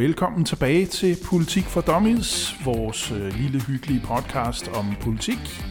[0.00, 5.62] Velkommen tilbage til Politik for Dummies, vores øh, lille hyggelige podcast om politik.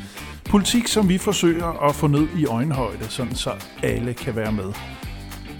[0.49, 3.51] Politik, som vi forsøger at få ned i øjenhøjde, sådan så
[3.83, 4.73] alle kan være med.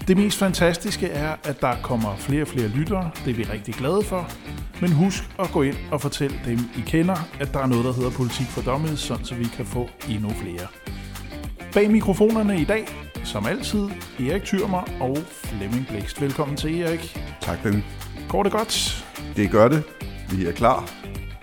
[0.08, 3.10] Det mest fantastiske er, at der kommer flere og flere lyttere.
[3.24, 4.30] Det er vi rigtig glade for.
[4.80, 7.92] Men husk at gå ind og fortælle dem, I kender, at der er noget, der
[7.92, 10.66] hedder Politik for Dummies, sådan så vi kan få endnu flere.
[11.72, 12.86] Bag mikrofonerne i dag,
[13.24, 13.88] som altid,
[14.20, 16.20] Erik Thyrmer og Flemming Blækst.
[16.20, 17.18] Velkommen til, Erik.
[17.40, 17.99] Tak, Flemming.
[18.30, 19.06] Går det godt?
[19.36, 19.82] Det gør det.
[20.30, 20.90] Vi er klar.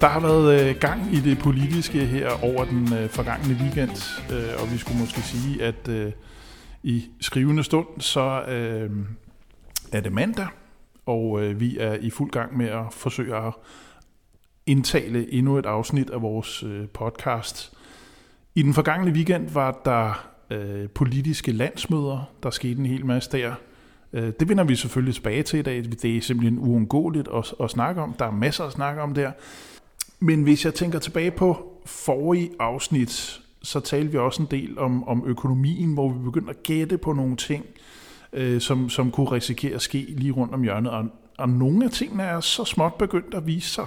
[0.01, 4.61] Der har været øh, gang i det politiske her over den øh, forgangne weekend, øh,
[4.61, 6.11] og vi skulle måske sige, at øh,
[6.83, 8.91] i skrivende stund, så øh,
[9.91, 10.47] er det mandag,
[11.05, 13.53] og øh, vi er i fuld gang med at forsøge at
[14.65, 17.73] indtale endnu et afsnit af vores øh, podcast.
[18.55, 22.31] I den forgangne weekend var der øh, politiske landsmøder.
[22.43, 23.53] Der skete en hel masse der.
[24.13, 25.83] Øh, det vender vi selvfølgelig tilbage til i dag.
[26.01, 28.13] Det er simpelthen uundgåeligt at, at snakke om.
[28.19, 29.31] Der er masser at snakke om der.
[30.19, 35.07] Men hvis jeg tænker tilbage på forrige afsnit, så talte vi også en del om,
[35.07, 37.65] om økonomien, hvor vi begyndte at gætte på nogle ting,
[38.33, 40.91] øh, som, som kunne risikere at ske lige rundt om hjørnet.
[40.91, 41.05] Og,
[41.37, 43.85] og nogle af tingene er så småt begyndt at vise sig.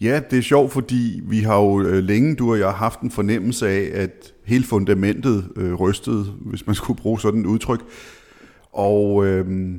[0.00, 3.10] Ja, det er sjovt, fordi vi har jo øh, længe, du og jeg, haft en
[3.10, 7.80] fornemmelse af, at hele fundamentet øh, rystede, hvis man skulle bruge sådan et udtryk.
[8.76, 9.74] Og øh,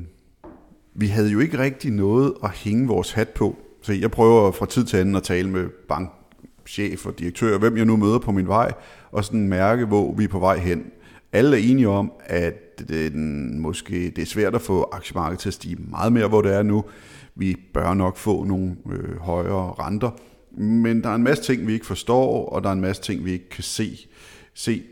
[0.94, 3.56] vi havde jo ikke rigtig noget at hænge vores hat på.
[3.82, 7.84] Så jeg prøver fra tid til anden at tale med bankchef og direktør, hvem jeg
[7.84, 8.72] nu møder på min vej,
[9.10, 10.84] og sådan mærke, hvor vi er på vej hen.
[11.32, 13.14] Alle er enige om, at det,
[13.54, 16.62] måske det er svært at få aktiemarkedet til at stige meget mere, hvor det er
[16.62, 16.84] nu.
[17.34, 20.10] Vi bør nok få nogle øh, højere renter.
[20.60, 23.24] Men der er en masse ting, vi ikke forstår, og der er en masse ting,
[23.24, 24.06] vi ikke kan se.
[24.54, 24.82] se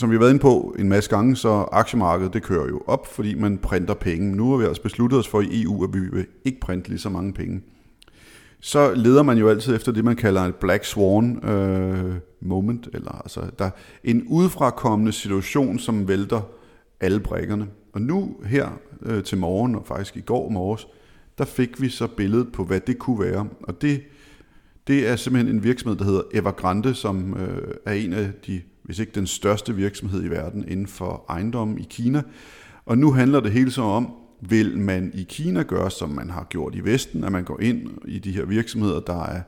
[0.00, 3.06] som vi har været inde på en masse gange, så aktiemarkedet det kører jo op,
[3.06, 4.36] fordi man printer penge.
[4.36, 6.98] Nu har vi altså besluttet os for i EU, at vi vil ikke printe lige
[6.98, 7.60] så mange penge.
[8.60, 13.12] Så leder man jo altid efter det, man kalder et black swan øh, moment, eller
[13.12, 13.70] altså der
[14.04, 16.40] en udefrakommende situation, som vælter
[17.00, 17.66] alle brækkerne.
[17.92, 18.68] Og nu her
[19.02, 20.86] øh, til morgen, og faktisk i går morges,
[21.38, 23.48] der fik vi så billedet på, hvad det kunne være.
[23.62, 24.02] Og det,
[24.86, 28.98] det er simpelthen en virksomhed, der hedder Evergrande, som øh, er en af de, hvis
[28.98, 32.22] ikke den største virksomhed i verden inden for ejendom i Kina.
[32.86, 36.46] Og nu handler det hele så om, vil man i Kina gøre, som man har
[36.50, 39.42] gjort i Vesten, at man går ind i de her virksomheder, der er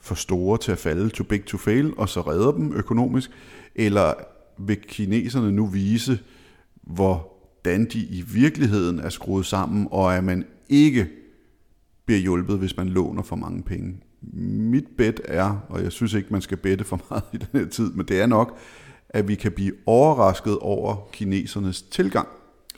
[0.00, 3.30] for store til at falde, too big to fail, og så redder dem økonomisk,
[3.74, 4.14] eller
[4.58, 6.18] vil kineserne nu vise,
[6.82, 11.08] hvordan de i virkeligheden er skruet sammen, og at man ikke
[12.06, 13.96] bliver hjulpet, hvis man låner for mange penge.
[14.32, 17.68] Mit bet er, og jeg synes ikke, man skal bette for meget i den her
[17.68, 18.58] tid, men det er nok,
[19.08, 22.28] at vi kan blive overrasket over kinesernes tilgang.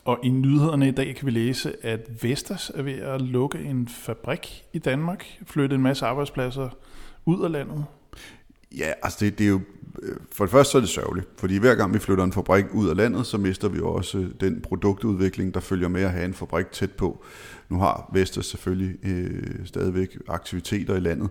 [0.04, 3.88] Og i nyhederne i dag kan vi læse, at Vestas er ved at lukke en
[3.88, 6.68] fabrik i Danmark, flytte en masse arbejdspladser
[7.24, 7.84] ud af landet.
[8.78, 9.60] Ja, altså det, det er jo,
[10.04, 12.64] Øh, for det første så er det sørgeligt, fordi hver gang vi flytter en fabrik
[12.74, 16.34] ud af landet, så mister vi også den produktudvikling, der følger med at have en
[16.34, 17.24] fabrik tæt på.
[17.68, 21.30] Nu har Vestas selvfølgelig øh, stadigvæk aktiviteter i landet,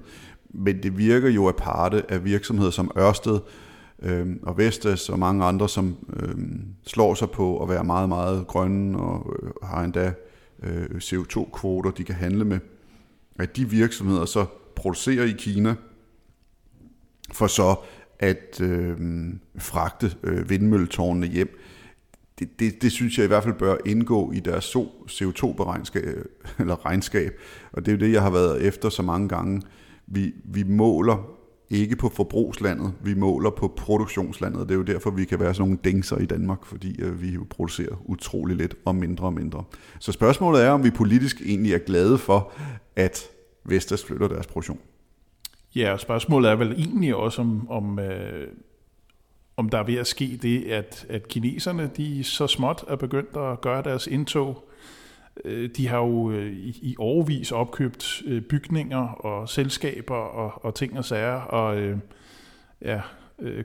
[0.50, 3.39] men det virker jo aparte af virksomheder som Ørsted
[4.01, 6.35] øh, og Vestas og mange andre, som øh,
[6.88, 10.13] slår sig på at være meget, meget grønne og øh, har endda
[10.63, 12.59] øh, CO2-kvoter, de kan handle med.
[13.40, 14.45] At de virksomheder så
[14.75, 15.75] producerer i Kina,
[17.31, 17.75] for så
[18.23, 18.97] at øh,
[19.57, 21.59] fragte øh, vindmølletårnene hjem.
[22.39, 24.75] Det, det, det synes jeg i hvert fald bør indgå i deres
[25.09, 26.25] CO2-beregnskab, øh,
[26.59, 27.39] eller regnskab.
[27.72, 29.61] Og det er jo det, jeg har været efter så mange gange.
[30.07, 31.29] Vi, vi måler
[31.69, 34.69] ikke på forbrugslandet, vi måler på produktionslandet.
[34.69, 37.29] Det er jo derfor, vi kan være sådan nogle dingser i Danmark, fordi øh, vi
[37.29, 39.64] jo producerer utrolig lidt og mindre og mindre.
[39.99, 42.52] Så spørgsmålet er, om vi politisk egentlig er glade for,
[42.96, 43.23] at
[43.66, 44.79] Vestas flytter deres produktion.
[45.75, 48.47] Ja, og spørgsmålet er vel egentlig også, om, om, øh,
[49.58, 53.37] om der er ved at ske det, at, at kineserne de så småt er begyndt
[53.37, 54.70] at gøre deres indtog.
[55.46, 60.75] Øh, de har jo øh, i, i overvis opkøbt øh, bygninger og selskaber og, og
[60.75, 61.97] ting og sager, og øh,
[62.81, 63.02] ja,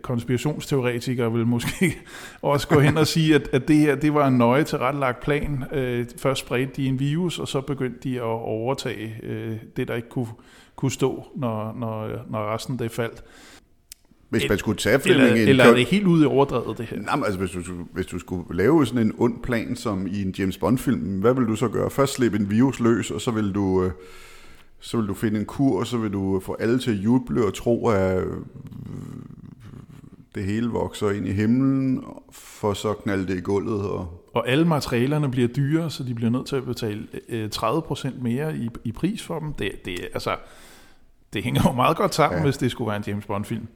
[0.03, 1.97] konspirationsteoretikere vil måske
[2.43, 5.65] også gå hen og sige, at, at det her det var en nøje tilrettelagt plan.
[6.17, 9.15] Først spredte de en virus, og så begyndte de at overtage
[9.77, 10.27] det, der ikke kunne
[10.79, 13.25] kunne stå, når, når, når resten det faldt.
[14.29, 15.31] Hvis man skulle tage Flemming...
[15.31, 16.97] Eller, eller er det helt ude i overdrevet, det her?
[17.01, 17.61] Nej, men altså, hvis du,
[17.93, 21.47] hvis du skulle lave sådan en ond plan, som i en James Bond-film, hvad vil
[21.47, 21.91] du så gøre?
[21.91, 23.85] Først slippe en virus løs, og så vil du...
[23.85, 23.91] Øh,
[24.81, 27.47] så vil du finde en kur, og så vil du få alle til at juble
[27.47, 28.25] og tro, at
[30.35, 33.81] det hele vokser ind i himlen, for så knalde det i gulvet.
[33.81, 34.31] Og...
[34.35, 37.07] og alle materialerne bliver dyre, så de bliver nødt til at betale
[37.55, 39.53] 30% mere i, i pris for dem.
[39.53, 40.37] Det, det, altså,
[41.33, 42.45] det hænger jo meget godt sammen, ja.
[42.45, 43.67] hvis det skulle være en James Bond-film.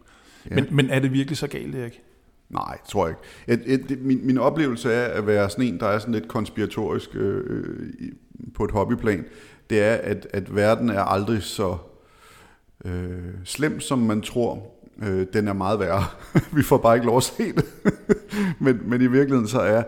[0.50, 0.54] Ja.
[0.54, 2.02] Men, men er det virkelig så galt, Erik?
[2.48, 3.16] Nej, tror jeg
[3.48, 3.64] ikke.
[3.64, 7.10] Et, et, min, min oplevelse af at være sådan en, der er sådan lidt konspiratorisk
[7.14, 7.88] øh,
[8.54, 9.24] på et hobbyplan,
[9.70, 11.76] det er, at, at verden er aldrig så
[12.84, 14.66] øh, slem, som man tror.
[15.02, 16.04] Øh, den er meget værre.
[16.56, 17.64] Vi får bare ikke lov at se det.
[18.64, 19.82] men, men i virkeligheden så er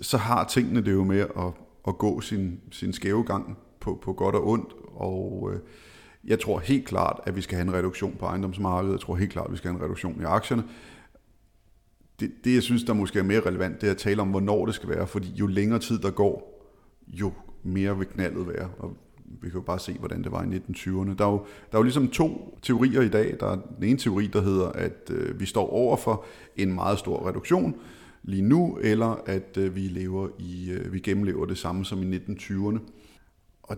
[0.00, 1.52] så har tingene det jo med at,
[1.88, 4.72] at gå sin, sin skæve gang på, på godt og ondt.
[4.94, 5.60] Og øh,
[6.24, 8.92] jeg tror helt klart, at vi skal have en reduktion på ejendomsmarkedet.
[8.92, 10.64] Jeg tror helt klart, at vi skal have en reduktion i aktierne.
[12.20, 14.66] Det, det jeg synes, der måske er mere relevant, det er at tale om, hvornår
[14.66, 15.06] det skal være.
[15.06, 16.66] Fordi jo længere tid der går,
[17.06, 17.32] jo
[17.62, 18.70] mere vil knaldet være.
[18.78, 21.14] Og vi kan jo bare se, hvordan det var i 1920'erne.
[21.16, 23.36] Der er jo, der er jo ligesom to teorier i dag.
[23.40, 26.24] Der er den ene teori, der hedder, at øh, vi står over for
[26.56, 27.74] en meget stor reduktion
[28.22, 32.16] lige nu, eller at øh, vi lever i, øh, vi gennemlever det samme som i
[32.16, 32.78] 1920'erne.
[33.62, 33.76] Og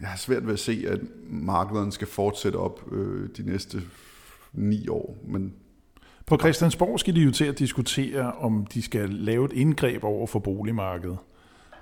[0.00, 1.00] jeg har svært ved at se, at
[1.30, 3.82] markederne skal fortsætte op øh, de næste
[4.52, 5.54] ni år, men
[6.26, 10.26] på Christiansborg skal de jo til at diskutere, om de skal lave et indgreb over
[10.26, 11.18] for boligmarkedet.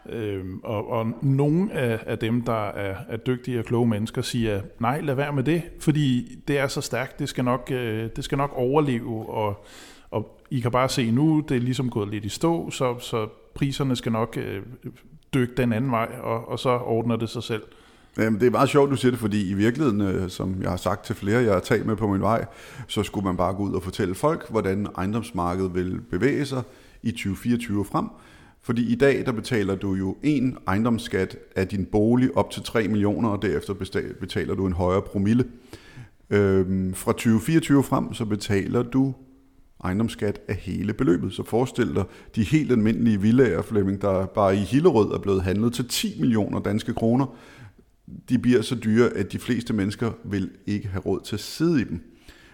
[0.09, 4.63] Øhm, og, og nogle af, af dem, der er, er dygtige og kloge mennesker, siger,
[4.79, 8.25] nej, lad være med det, fordi det er så stærkt, det skal nok, øh, det
[8.25, 9.65] skal nok overleve, og,
[10.11, 13.29] og I kan bare se nu, det er ligesom gået lidt i stå, så, så
[13.55, 14.63] priserne skal nok øh,
[15.35, 17.63] dykke den anden vej, og, og så ordner det sig selv.
[18.19, 20.77] Jamen, det er meget sjovt, du siger det, fordi i virkeligheden, øh, som jeg har
[20.77, 22.45] sagt til flere, jeg har talt med på min vej,
[22.87, 26.63] så skulle man bare gå ud og fortælle folk, hvordan ejendomsmarkedet vil bevæge sig
[27.03, 28.07] i 2024 frem.
[28.63, 32.89] Fordi i dag, der betaler du jo en ejendomsskat af din bolig op til 3
[32.89, 33.75] millioner, og derefter
[34.21, 35.45] betaler du en højere promille.
[36.31, 39.15] Øhm, fra 2024 frem, så betaler du
[39.85, 41.33] ejendomsskat af hele beløbet.
[41.33, 42.05] Så forestil dig
[42.37, 46.61] de helt almindelige villager, Flemming, der bare i Hillerød er blevet handlet til 10 millioner
[46.61, 47.27] danske kroner.
[48.29, 51.81] De bliver så dyre, at de fleste mennesker vil ikke have råd til at sidde
[51.81, 52.01] i dem.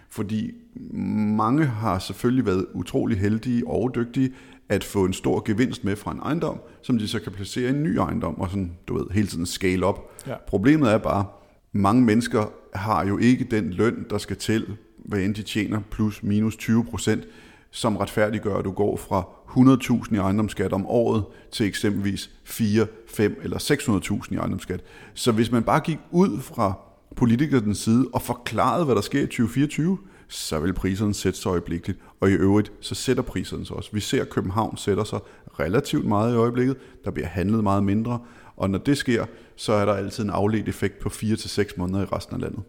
[0.09, 0.51] Fordi
[0.93, 4.33] mange har selvfølgelig været utrolig heldige og dygtige
[4.69, 7.73] at få en stor gevinst med fra en ejendom, som de så kan placere i
[7.73, 10.11] en ny ejendom, og sådan, du ved, hele tiden scale op.
[10.27, 10.35] Ja.
[10.47, 11.25] Problemet er bare,
[11.71, 16.23] mange mennesker har jo ikke den løn, der skal til, hvad end de tjener, plus
[16.23, 17.23] minus 20 procent,
[17.71, 23.39] som retfærdiggør, at du går fra 100.000 i ejendomsskat om året til eksempelvis 4, 5
[23.43, 24.81] eller 600.000 i ejendomsskat.
[25.13, 26.73] Så hvis man bare gik ud fra
[27.15, 29.97] politikernes side og forklarede, hvad der sker i 2024,
[30.27, 31.99] så vil priserne sætte sig øjeblikkeligt.
[32.19, 33.89] Og i øvrigt, så sætter priserne sig også.
[33.93, 35.19] Vi ser, at København sætter sig
[35.59, 36.77] relativt meget i øjeblikket.
[37.05, 38.19] Der bliver handlet meget mindre.
[38.57, 39.25] Og når det sker,
[39.55, 42.59] så er der altid en afledt effekt på 4-6 måneder i resten af landet.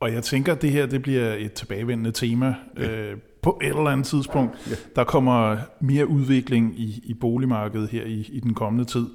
[0.00, 3.10] Og jeg tænker, at det her det bliver et tilbagevendende tema ja.
[3.10, 4.56] øh, på et eller andet tidspunkt.
[4.70, 4.74] Ja.
[4.96, 9.06] Der kommer mere udvikling i, i boligmarkedet her i, i den kommende tid.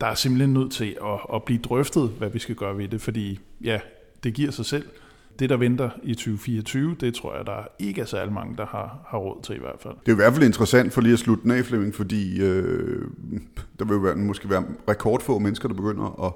[0.00, 3.00] Der er simpelthen nødt til at, at blive drøftet, hvad vi skal gøre ved det,
[3.00, 3.80] fordi ja,
[4.24, 4.84] det giver sig selv
[5.38, 9.06] det, der venter i 2024, det tror jeg, der ikke er særlig mange, der har,
[9.06, 9.94] har råd til i hvert fald.
[10.00, 13.04] Det er i hvert fald interessant for lige at slutte den af, Flemming, fordi øh,
[13.78, 16.32] der vil jo være, måske være rekordfå mennesker, der begynder at,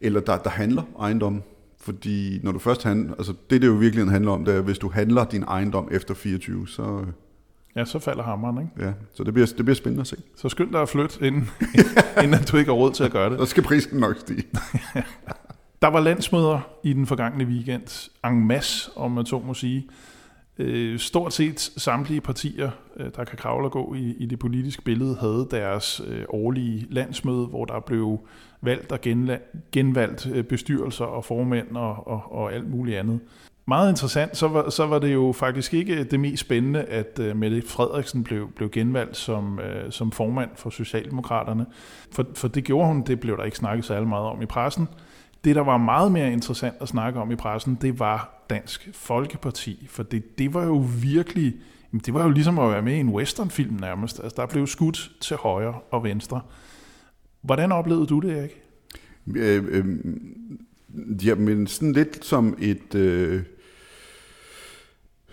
[0.00, 1.42] eller der, der handler ejendom.
[1.86, 4.78] Fordi når du først handler, altså det, det jo virkelig handler om, det er, hvis
[4.78, 7.04] du handler din ejendom efter 24, så...
[7.76, 8.86] Ja, så falder hammeren, ikke?
[8.86, 10.16] Ja, så det bliver, det bliver spændende at se.
[10.36, 11.50] Så skynd dig at flytte, inden,
[12.22, 13.38] inden du ikke har råd til at gøre det.
[13.38, 14.42] Så skal prisen nok stige.
[15.82, 19.86] Der var landsmøder i den forgangne weekend, en masse, om man så må sige.
[20.58, 24.82] Øh, stort set samtlige partier, øh, der kan kravle og gå i, i det politiske
[24.82, 28.20] billede, havde deres øh, årlige landsmøde, hvor der blev
[28.60, 29.00] valgt og
[29.72, 33.20] genvalgt øh, bestyrelser og formænd og, og, og alt muligt andet.
[33.68, 37.36] Meget interessant, så var, så var det jo faktisk ikke det mest spændende, at øh,
[37.36, 41.66] Mette Frederiksen blev, blev genvalgt som, øh, som formand for Socialdemokraterne.
[42.12, 44.88] For, for det gjorde hun, det blev der ikke snakket særlig meget om i pressen.
[45.46, 49.86] Det, der var meget mere interessant at snakke om i pressen, det var Dansk Folkeparti.
[49.90, 51.54] For det, det var jo virkelig,
[51.92, 54.20] det var jo ligesom at være med i en westernfilm nærmest.
[54.20, 56.40] Altså, der blev skudt til højre og venstre.
[57.42, 58.62] Hvordan oplevede du det, Erik?
[59.36, 59.84] Øh, øh,
[61.26, 62.94] jamen, sådan lidt som et...
[62.94, 63.42] Øh,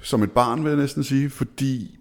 [0.01, 1.97] som et barn, vil jeg næsten sige, fordi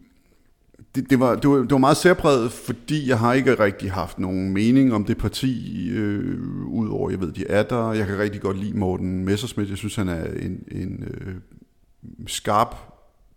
[0.95, 4.19] det, det, var, det, var, det var meget særpræget, fordi jeg har ikke rigtig haft
[4.19, 7.93] nogen mening om det parti, øh, udover jeg ved, de er der.
[7.93, 9.71] Jeg kan rigtig godt lide Morten Messersmith.
[9.71, 11.35] Jeg synes, han er en, en øh,
[12.27, 12.77] skarp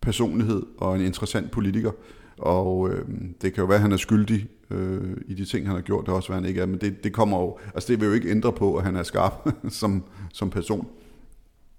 [0.02, 1.92] personlighed og en interessant politiker.
[2.38, 3.06] Og øh,
[3.42, 6.06] det kan jo være, at han er skyldig øh, i de ting, han har gjort.
[6.06, 6.66] Det også være, at han ikke er.
[6.66, 9.04] Men det, det kommer jo, altså det vil jo ikke ændre på, at han er
[9.04, 10.88] skarp som, som person.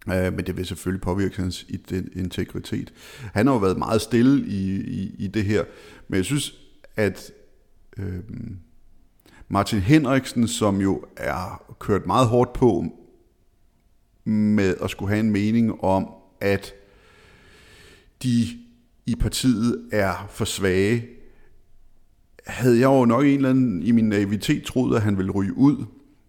[0.09, 1.67] Øh, men det vil selvfølgelig påvirke hans
[2.13, 2.93] integritet.
[3.35, 5.65] Han har jo været meget stille i, i, i det her,
[6.09, 6.55] men jeg synes,
[6.97, 7.31] at
[7.99, 8.21] øh,
[9.49, 12.85] Martin Henriksen, som jo er kørt meget hårdt på
[14.25, 16.09] med at skulle have en mening om,
[16.41, 16.75] at
[18.23, 18.47] de
[19.07, 21.07] i partiet er for svage,
[22.47, 25.57] havde jeg jo nok en eller anden i min naivitet troet, at han ville ryge
[25.57, 25.85] ud.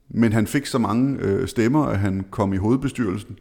[0.10, 3.38] Men han fik så mange øh, stemmer, at han kom i hovedbestyrelsen.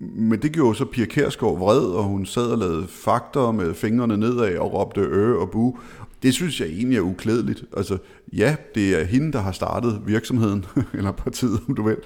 [0.00, 4.16] Men det gjorde så Pia Kærsgaard vred, og hun sad og lavede fakter med fingrene
[4.16, 5.78] nedad og råbte ø og bu.
[6.22, 7.64] Det synes jeg egentlig er uklædeligt.
[7.76, 7.98] Altså,
[8.32, 10.64] ja, det er hende, der har startet virksomheden,
[10.94, 11.96] eller partiet, om du vil.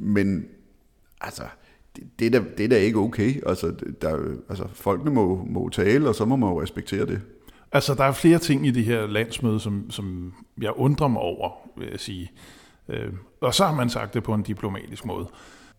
[0.00, 0.44] Men
[1.20, 1.42] altså,
[1.96, 3.42] det, det, er da, det er da ikke okay.
[3.46, 7.20] Altså, der, altså folkene må, må tale, og så må man jo respektere det.
[7.72, 11.50] Altså, der er flere ting i det her landsmøde, som, som jeg undrer mig over,
[11.78, 12.30] vil jeg sige.
[12.88, 15.26] Øh, og så har man sagt det på en diplomatisk måde.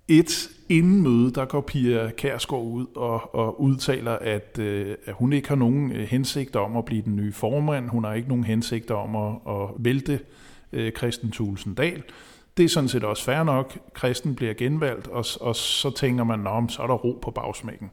[0.07, 5.33] Et inden møde, der går Pia Kærsgaard ud og, og udtaler, at, øh, at hun
[5.33, 7.89] ikke har nogen øh, hensigt hensigter om at blive den nye formand.
[7.89, 10.19] Hun har ikke nogen hensigter om at, at vælte
[10.73, 12.03] øh, Christen Thulsen Dahl.
[12.57, 13.77] Det er sådan set også fair nok.
[13.93, 17.91] Kristen bliver genvalgt, og, og så tænker man, om så er der ro på bagsmækken.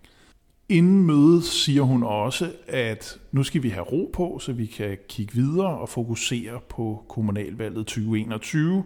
[0.68, 4.98] Inden mødet siger hun også, at nu skal vi have ro på, så vi kan
[5.08, 8.84] kigge videre og fokusere på kommunalvalget 2021,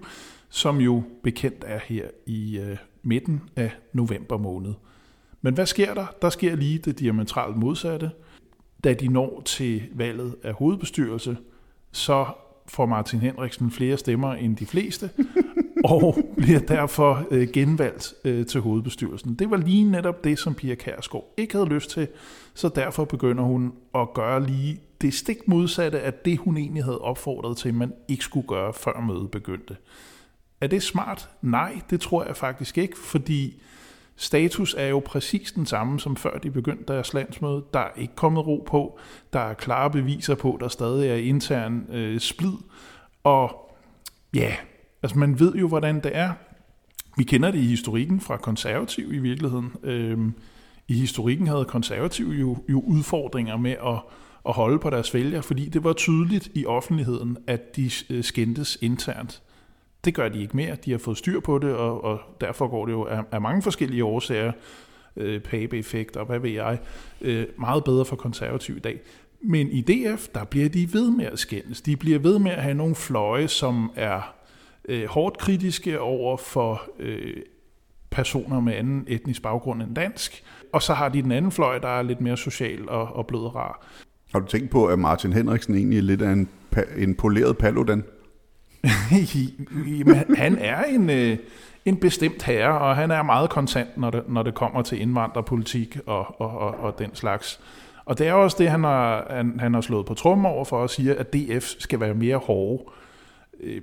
[0.49, 2.77] som jo bekendt er her i øh,
[3.09, 4.75] midten af november måned.
[5.43, 6.07] Men hvad sker der?
[6.23, 8.11] Der sker lige det diametralt modsatte.
[8.85, 11.37] Da de når til valget af hovedbestyrelse,
[11.93, 12.27] så
[12.67, 15.11] får Martin Henriksen flere stemmer end de fleste,
[15.85, 19.35] og bliver derfor øh, genvalgt øh, til hovedbestyrelsen.
[19.35, 22.09] Det var lige netop det, som Pia Kærsgaard ikke havde lyst til,
[22.55, 27.01] så derfor begynder hun at gøre lige det stik modsatte af det, hun egentlig havde
[27.01, 29.77] opfordret til, man ikke skulle gøre, før mødet begyndte.
[30.61, 31.29] Er det smart?
[31.43, 33.63] Nej, det tror jeg faktisk ikke, fordi
[34.17, 37.65] status er jo præcis den samme som før de begyndte deres landsmøde.
[37.73, 38.99] Der er ikke kommet ro på.
[39.33, 42.53] Der er klare beviser på, at der stadig er intern øh, splid.
[43.25, 43.75] Og
[44.35, 44.57] ja,
[45.03, 46.33] altså man ved jo, hvordan det er.
[47.17, 49.73] Vi kender det i historikken fra konservativ i virkeligheden.
[49.83, 50.35] Øhm,
[50.89, 54.01] I historikken havde konservativ jo, jo udfordringer med at,
[54.49, 58.79] at holde på deres vælger, fordi det var tydeligt i offentligheden, at de øh, skændtes
[58.81, 59.43] internt.
[60.05, 60.77] Det gør de ikke mere.
[60.85, 63.63] De har fået styr på det, og, og derfor går det jo af, af mange
[63.63, 64.53] forskellige årsager,
[65.17, 66.79] øh, pape-effekt og hvad ved jeg,
[67.21, 69.01] øh, meget bedre for konservativ i dag.
[69.41, 71.81] Men i DF, der bliver de ved med at skændes.
[71.81, 74.35] De bliver ved med at have nogle fløje, som er
[74.89, 77.37] øh, hårdt kritiske over for øh,
[78.11, 80.43] personer med anden etnisk baggrund end dansk.
[80.73, 83.41] Og så har de den anden fløj, der er lidt mere social og, og blød
[83.41, 83.87] og rar.
[84.33, 86.49] Har du tænkt på, at Martin Henriksen egentlig er lidt af en,
[86.97, 88.05] en poleret paludan?
[90.37, 91.39] han er en, øh,
[91.85, 95.99] en bestemt herre, og han er meget kontant, når det, når det kommer til indvandrerpolitik
[96.07, 97.61] og, og, og, og den slags.
[98.05, 100.85] Og det er også det, han har, han, han har slået på trummen over for
[100.85, 102.85] at sige, at DF skal være mere hårde.
[103.61, 103.83] Øh,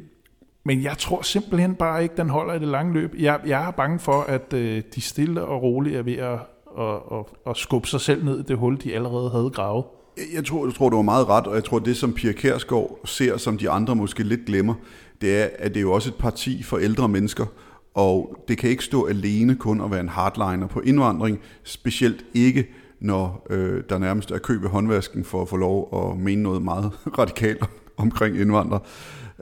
[0.63, 3.15] men jeg tror simpelthen bare ikke, den holder i det lange løb.
[3.19, 6.39] Jeg, jeg er bange for, at øh, de stille og roligt er ved at,
[6.79, 9.85] at, at, at skubbe sig selv ned i det hul, de allerede havde gravet.
[10.33, 12.99] Jeg tror, jeg tror, du var meget ret, og jeg tror, det som Pia Kærsgaard
[13.05, 14.73] ser, som de andre måske lidt glemmer,
[15.21, 17.45] det er, at det er jo også et parti for ældre mennesker,
[17.93, 22.67] og det kan ikke stå alene kun at være en hardliner på indvandring, specielt ikke,
[22.99, 26.61] når øh, der nærmest er køb i håndvasken for at få lov at mene noget
[26.61, 27.63] meget radikalt
[27.97, 28.81] omkring indvandrere.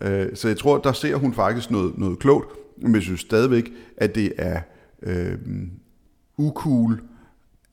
[0.02, 3.72] Øh, så jeg tror, der ser hun faktisk noget, noget klogt, men jeg synes stadigvæk,
[3.98, 4.62] at det er
[5.04, 5.38] øh,
[6.38, 7.02] ukul,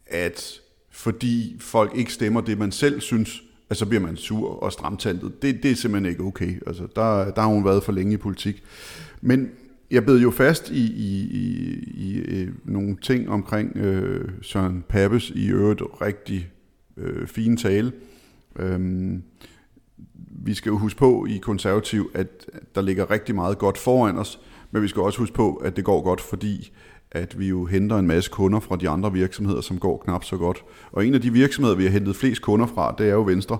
[0.06, 0.60] at
[0.90, 5.42] fordi folk ikke stemmer det, man selv synes, at så bliver man sur og stramtantet.
[5.42, 6.62] Det, det er simpelthen ikke okay.
[6.66, 8.62] Altså, der, der har hun været for længe i politik.
[9.20, 9.50] Men
[9.90, 15.30] jeg bed jo fast i, i, i, i i nogle ting omkring øh, Søren Pappes
[15.30, 16.48] i øvrigt rigtig
[16.96, 17.92] øh, fine tale.
[18.58, 19.22] Øhm,
[20.44, 24.40] vi skal jo huske på i konservativ, at der ligger rigtig meget godt foran os,
[24.70, 26.72] men vi skal også huske på, at det går godt, fordi
[27.12, 30.36] at vi jo henter en masse kunder fra de andre virksomheder, som går knap så
[30.36, 30.64] godt.
[30.92, 33.58] Og en af de virksomheder, vi har hentet flest kunder fra, det er jo Venstre.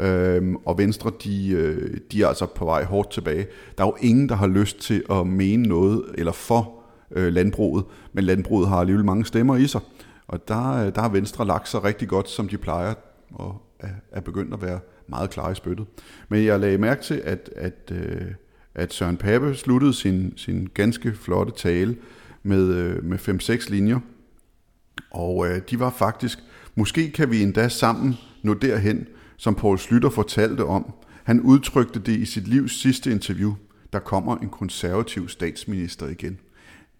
[0.00, 3.46] Øhm, og Venstre, de, øh, de er altså på vej hårdt tilbage.
[3.78, 6.74] Der er jo ingen, der har lyst til at mene noget eller for
[7.10, 9.80] øh, landbruget, men landbruget har alligevel mange stemmer i sig.
[10.28, 12.94] Og der, øh, der har Venstre lagt sig rigtig godt, som de plejer,
[13.34, 15.86] og er, er begyndt at være meget klar i spyttet.
[16.28, 18.22] Men jeg lagde mærke til, at, at, øh,
[18.74, 21.96] at Søren Pape sluttede sin, sin ganske flotte tale
[22.42, 23.98] med, øh, med 5-6 linjer.
[25.10, 26.38] Og øh, de var faktisk,
[26.74, 29.06] måske kan vi endda sammen nå derhen,
[29.36, 30.92] som Paul Slytter fortalte om.
[31.24, 33.54] Han udtrykte det i sit livs sidste interview.
[33.92, 36.38] Der kommer en konservativ statsminister igen.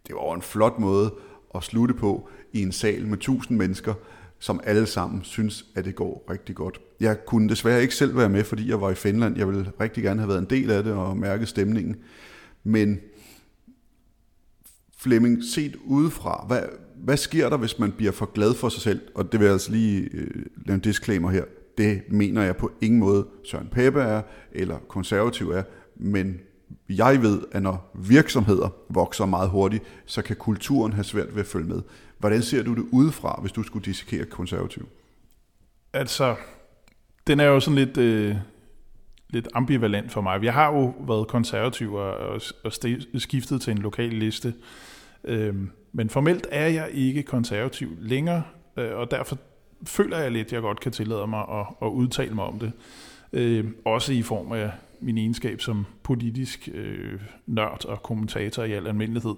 [0.07, 1.15] Det var en flot måde
[1.55, 3.95] at slutte på i en sal med tusind mennesker,
[4.39, 6.81] som alle sammen synes, at det går rigtig godt.
[7.01, 9.39] Jeg kunne desværre ikke selv være med, fordi jeg var i Finland.
[9.39, 11.97] Jeg ville rigtig gerne have været en del af det og mærke stemningen.
[12.65, 13.01] Men
[15.03, 16.63] Flemming, set udefra, hvad,
[16.97, 19.01] hvad sker der, hvis man bliver for glad for sig selv?
[19.15, 21.45] Og det vil jeg altså lige øh, lave en disclaimer her.
[21.79, 25.63] Det mener jeg på ingen måde Søren Pape er, eller konservativ er,
[25.97, 26.39] men
[26.89, 31.47] jeg ved, at når virksomheder vokser meget hurtigt, så kan kulturen have svært ved at
[31.47, 31.83] følge med.
[32.19, 34.89] Hvordan ser du det udefra, hvis du skulle dissekere konservativ?
[35.93, 36.37] Altså,
[37.27, 38.37] den er jo sådan lidt, øh,
[39.33, 40.45] lidt ambivalent for mig.
[40.45, 42.73] Jeg har jo været konservativ og, og, og
[43.19, 44.55] skiftet til en lokal liste.
[45.25, 45.55] Øh,
[45.93, 48.43] men formelt er jeg ikke konservativ længere,
[48.77, 49.39] øh, og derfor
[49.87, 52.73] føler jeg lidt, at jeg godt kan tillade mig at, at udtale mig om det.
[53.33, 54.71] Øh, også i form af
[55.01, 59.35] min egenskab som politisk øh, nørd og kommentator i al almindelighed.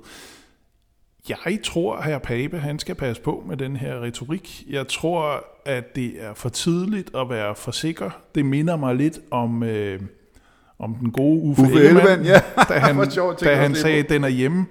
[1.29, 4.65] Jeg tror, at herr Pape han skal passe på med den her retorik.
[4.69, 8.11] Jeg tror, at det er for tidligt at være for sikker.
[8.35, 10.01] Det minder mig lidt om, øh,
[10.79, 12.41] om den gode Uffe, Uffe Ellemann, ja.
[12.69, 12.97] da han,
[13.41, 14.67] da han sagde, at den er hjemme.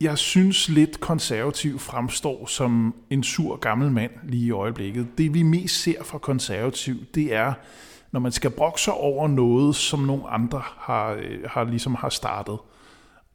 [0.00, 5.06] Jeg synes lidt konservativ fremstår som en sur gammel mand lige i øjeblikket.
[5.18, 7.52] Det vi mest ser fra konservativ, det er,
[8.12, 12.58] når man skal brokse over noget, som nogle andre har, øh, har, ligesom har startet.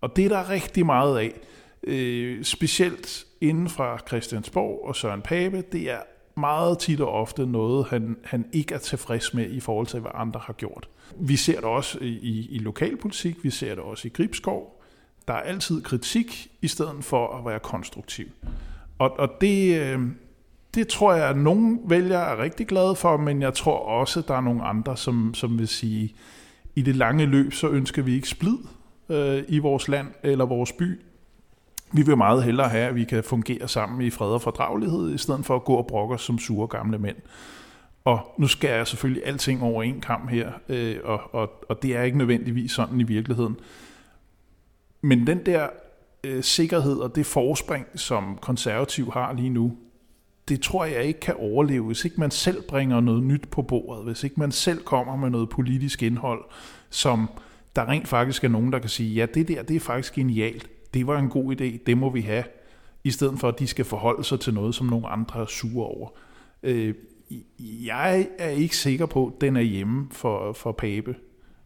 [0.02, 1.34] Og det er der rigtig meget af.
[1.84, 6.00] Øh, specielt inden fra Christiansborg og Søren Pape, det er
[6.36, 10.12] meget tit og ofte noget, han, han ikke er tilfreds med i forhold til, hvad
[10.14, 10.90] andre har gjort.
[11.20, 14.84] Vi ser det også i, i lokalpolitik, vi ser det også i Gribskov.
[15.28, 18.26] Der er altid kritik, i stedet for at være konstruktiv.
[19.00, 20.02] Og, og det, øh,
[20.76, 24.28] det tror jeg, at nogle vælgere er rigtig glade for, men jeg tror også, at
[24.28, 26.16] der er nogle andre, som, som vil sige,
[26.76, 28.58] i det lange løb, så ønsker vi ikke splid
[29.10, 31.00] øh, i vores land eller vores by.
[31.92, 35.18] Vi vil meget hellere have, at vi kan fungere sammen i fred og fordragelighed, i
[35.18, 37.18] stedet for at gå og brokke os som sure gamle mænd.
[38.06, 41.96] Og nu skal jeg selvfølgelig alting over en kamp her, øh, og, og, og det
[41.96, 43.56] er ikke nødvendigvis sådan i virkeligheden.
[45.02, 45.68] Men den der
[46.24, 49.78] øh, sikkerhed og det forspring, som konservativ har lige nu,
[50.50, 54.04] det tror jeg ikke kan overleve, hvis ikke man selv bringer noget nyt på bordet,
[54.04, 56.44] hvis ikke man selv kommer med noget politisk indhold,
[56.90, 57.30] som
[57.76, 60.70] der rent faktisk er nogen, der kan sige, ja, det der, det er faktisk genialt,
[60.98, 62.44] det var en god idé, det må vi have,
[63.04, 65.86] i stedet for, at de skal forholde sig til noget, som nogle andre er sure
[65.86, 66.10] over.
[66.64, 66.94] Øh,
[67.60, 71.16] jeg er ikke sikker på, at den er hjemme for, for Pape.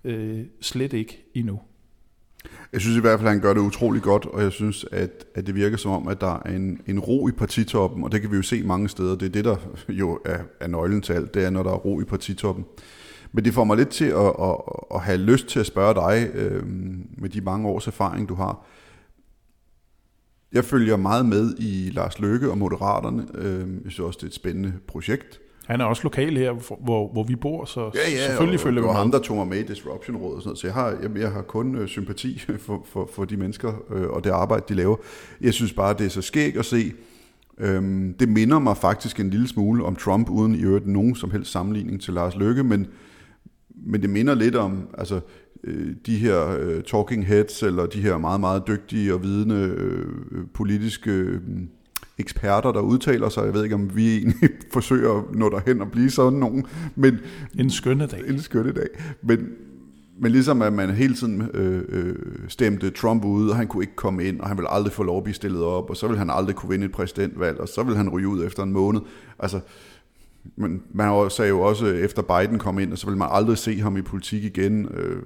[0.03, 1.59] Øh, slet ikke endnu.
[2.73, 5.25] Jeg synes i hvert fald, at han gør det utrolig godt, og jeg synes, at,
[5.35, 8.21] at det virker som om, at der er en, en ro i partitoppen, og det
[8.21, 9.15] kan vi jo se mange steder.
[9.15, 9.55] Det er det, der
[9.89, 12.65] jo er, er nøglen til alt, det er, når der er ro i partitoppen.
[13.31, 14.55] Men det får mig lidt til at, at,
[14.95, 16.63] at have lyst til at spørge dig, øh,
[17.17, 18.65] med de mange års erfaring, du har.
[20.53, 23.25] Jeg følger meget med i Lars Løkke og Moderaterne.
[23.35, 25.41] Øh, jeg synes også, det er et spændende projekt.
[25.65, 28.81] Han er også lokal her, hvor, hvor vi bor, så ja, ja, selvfølgelig og, følger
[28.81, 28.89] vi med.
[28.89, 30.97] Og ham, der tog mig med i Disruption Rådet og sådan noget, så jeg har,
[31.01, 34.65] jeg, jeg har kun øh, sympati for, for, for de mennesker øh, og det arbejde,
[34.69, 34.95] de laver.
[35.41, 36.93] Jeg synes bare, det er så skægt at se.
[37.57, 41.31] Øhm, det minder mig faktisk en lille smule om Trump, uden i øvrigt nogen som
[41.31, 42.87] helst sammenligning til Lars Løkke, men,
[43.69, 45.19] men det minder lidt om altså,
[45.63, 50.05] øh, de her øh, talking heads, eller de her meget, meget dygtige og vidende øh,
[50.53, 51.11] politiske...
[51.11, 51.41] Øh,
[52.17, 53.45] eksperter, der udtaler sig.
[53.45, 56.65] Jeg ved ikke, om vi egentlig forsøger at nå derhen og blive sådan nogen.
[56.95, 57.19] Men,
[57.59, 58.23] en skønne dag.
[58.27, 58.87] En skønne dag.
[59.21, 59.47] Men,
[60.19, 62.15] men ligesom at man hele tiden øh, øh,
[62.47, 65.17] stemte Trump ud, og han kunne ikke komme ind, og han ville aldrig få lov
[65.17, 67.83] at blive stillet op, og så ville han aldrig kunne vinde et præsidentvalg, og så
[67.83, 69.01] ville han ryge ud efter en måned.
[69.39, 69.59] Altså,
[70.55, 73.97] men man sagde jo også, efter Biden kom ind, så vil man aldrig se ham
[73.97, 74.87] i politik igen.
[74.93, 75.21] Øh,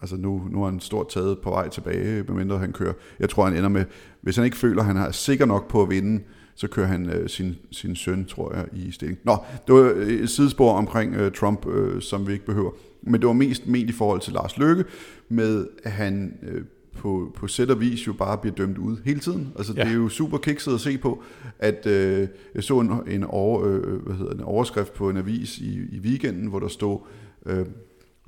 [0.00, 2.92] altså nu, nu er han stort taget på vej tilbage, medmindre han kører.
[3.20, 3.84] Jeg tror, han ender med,
[4.20, 6.22] hvis han ikke føler, at han er sikker nok på at vinde,
[6.54, 9.18] så kører han øh, sin, sin søn, tror jeg, i stilling.
[9.24, 9.36] Nå,
[9.66, 12.70] det var øh, et sidespor omkring øh, Trump, øh, som vi ikke behøver.
[13.02, 14.84] Men det var mest ment i forhold til Lars Løkke,
[15.28, 16.64] med at han øh,
[17.02, 19.52] på, på sæt og vis jo bare bliver dømt ud hele tiden.
[19.58, 19.84] Altså ja.
[19.84, 21.22] det er jo super kikset at se på,
[21.58, 25.58] at øh, jeg så en, en, over, øh, hvad hedder, en overskrift på en avis
[25.58, 26.98] i, i weekenden, hvor der stod,
[27.46, 27.66] øh,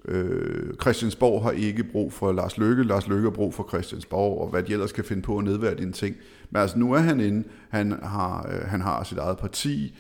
[0.05, 4.49] øh, Christiansborg har ikke brug for Lars Løkke, Lars Løkke har brug for Christiansborg, og
[4.49, 6.17] hvad de ellers kan finde på at nedværdige en ting.
[6.51, 9.95] Men altså nu er han inde, han har, øh, han har sit eget parti,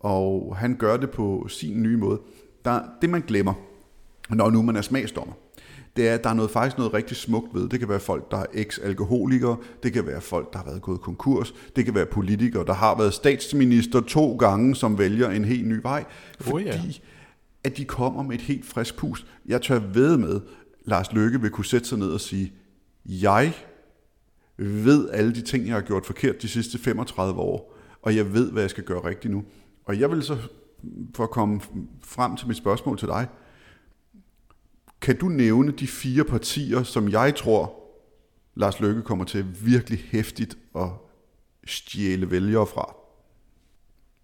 [0.00, 2.20] og han gør det på sin nye måde.
[2.64, 3.54] Der, det man glemmer,
[4.30, 5.34] når nu man er smagsdommer,
[5.96, 7.68] det er, at der er noget, faktisk noget rigtig smukt ved.
[7.68, 11.00] Det kan være folk, der er eks-alkoholikere, det kan være folk, der har været gået
[11.00, 15.68] konkurs, det kan være politikere, der har været statsminister to gange, som vælger en helt
[15.68, 16.04] ny vej,
[16.40, 16.80] fordi oh, ja.
[17.64, 19.26] at de kommer med et helt frisk pus.
[19.46, 20.40] Jeg tør ved med,
[20.84, 22.52] Lars Løkke vil kunne sætte sig ned og sige,
[23.04, 23.52] jeg
[24.56, 28.52] ved alle de ting, jeg har gjort forkert de sidste 35 år, og jeg ved,
[28.52, 29.44] hvad jeg skal gøre rigtigt nu.
[29.84, 30.36] Og jeg vil så,
[31.14, 31.60] for at komme
[32.04, 33.26] frem til mit spørgsmål til dig,
[35.02, 37.74] kan du nævne de fire partier, som jeg tror,
[38.54, 40.88] Lars Løkke kommer til virkelig hæftigt at
[41.66, 42.94] stjæle vælgere fra?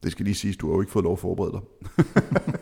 [0.03, 2.05] Det skal lige siges, du har jo ikke fået lov at forberede dig.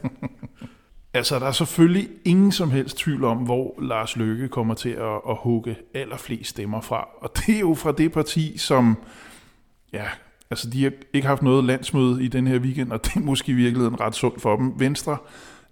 [1.18, 5.20] altså, der er selvfølgelig ingen som helst tvivl om, hvor Lars Løkke kommer til at,
[5.28, 7.08] at hugge allerflest stemmer fra.
[7.20, 8.96] Og det er jo fra det parti, som,
[9.92, 10.06] ja,
[10.50, 13.52] altså de har ikke haft noget landsmøde i den her weekend, og det er måske
[13.52, 14.80] i virkeligheden ret sundt for dem.
[14.80, 15.16] Venstre,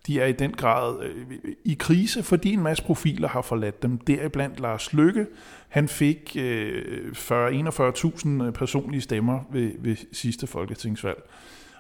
[0.07, 3.99] de er i den grad øh, i krise, fordi en masse profiler har forladt dem.
[3.99, 5.27] Deriblandt Lars Lykke,
[5.69, 11.31] han fik øh, 40-41.000 øh, personlige stemmer ved, ved sidste folketingsvalg.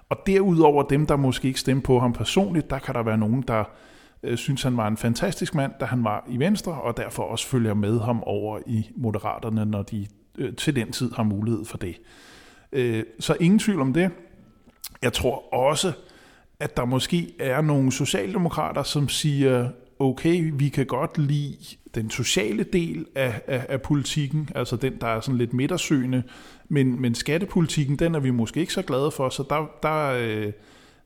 [0.08, 3.42] Og derudover dem, der måske ikke stemte på ham personligt, der kan der være nogen,
[3.42, 3.64] der
[4.22, 7.46] øh, synes, han var en fantastisk mand, da han var i Venstre, og derfor også
[7.46, 10.06] følger med ham over i Moderaterne, når de
[10.38, 12.00] øh, til den tid har mulighed for det.
[12.72, 14.10] Øh, så ingen tvivl om det.
[15.02, 15.92] Jeg tror også,
[16.60, 21.56] at der måske er nogle socialdemokrater, som siger, okay, vi kan godt lide
[21.94, 26.22] den sociale del af, af, af politikken, altså den, der er sådan lidt midtersøgende,
[26.68, 30.52] men, men skattepolitikken, den er vi måske ikke så glade for, så der, der, øh,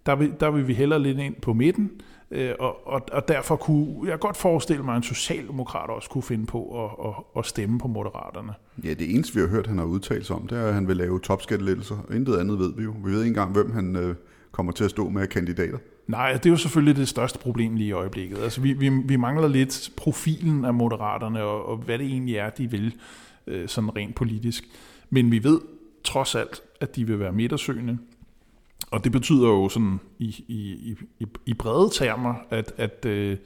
[0.07, 1.91] der, vil, der vil vi hellere lidt ind på midten,
[2.31, 6.23] øh, og, og, og derfor kunne jeg godt forestille mig, at en socialdemokrat også kunne
[6.23, 8.53] finde på at, at, at stemme på moderaterne.
[8.85, 10.89] Ja, det eneste, vi har hørt, han har udtalt sig om, det er, at han
[10.89, 11.97] vil lave topskattelettelser.
[12.13, 12.95] Intet andet ved vi jo.
[13.05, 14.15] Vi ved ikke engang, hvem han øh,
[14.51, 15.79] kommer til at stå med kandidater.
[16.07, 18.39] Nej, det er jo selvfølgelig det største problem lige i øjeblikket.
[18.39, 22.51] Altså, vi, vi, vi mangler lidt profilen af moderaterne, og, og hvad det egentlig er,
[22.51, 22.95] de vil,
[23.47, 24.65] øh, sådan rent politisk.
[25.11, 25.61] Men vi ved
[26.05, 27.99] trods alt, at de vil være midtersøgende.
[28.91, 33.37] Og det betyder jo sådan i, i, i, i brede termer, at, at, øh,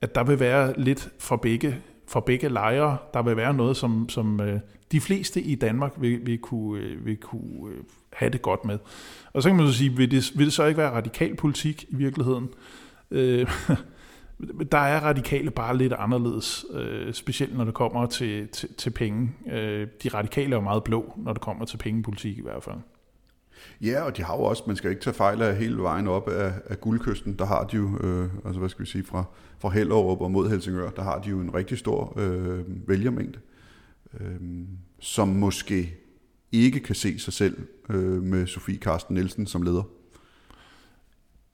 [0.00, 1.76] at der vil være lidt for begge,
[2.08, 2.96] for begge lejre.
[3.14, 4.60] Der vil være noget, som, som øh,
[4.92, 8.78] de fleste i Danmark vil, vil kunne, øh, vil kunne øh, have det godt med.
[9.32, 11.84] Og så kan man så sige, vil det, vil det så ikke være radikal politik
[11.88, 12.48] i virkeligheden?
[13.10, 13.50] Øh,
[14.72, 19.32] der er radikale bare lidt anderledes, øh, specielt når det kommer til, til, til penge.
[19.52, 22.76] Øh, de radikale er jo meget blå, når det kommer til pengepolitik i hvert fald.
[23.80, 26.28] Ja, og de har jo også, man skal ikke tage fejl af hele vejen op
[26.28, 29.24] af, af guldkysten, der har de jo, øh, altså hvad skal vi sige, fra,
[29.58, 33.38] fra Hellerup og mod Helsingør, der har de jo en rigtig stor øh, vælgermængde,
[34.20, 34.40] øh,
[34.98, 35.99] som måske
[36.52, 37.56] ikke kan se sig selv
[37.90, 39.82] øh, med Sofie Karsten Nielsen som leder.